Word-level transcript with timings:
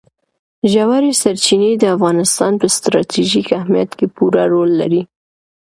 ژورې 0.71 1.11
سرچینې 1.21 1.71
د 1.77 1.83
افغانستان 1.95 2.51
په 2.61 2.67
ستراتیژیک 2.75 3.47
اهمیت 3.59 3.91
کې 3.97 4.05
پوره 4.15 4.43
رول 4.53 4.71
لري. 4.81 5.01